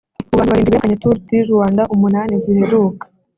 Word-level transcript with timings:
Mu 0.29 0.35
bantu 0.39 0.51
barindwi 0.51 0.71
begukanye 0.73 0.97
Tour 1.01 1.17
du 1.27 1.51
Rwanda 1.53 1.81
umunani 1.93 2.33
ziheruka 2.43 3.05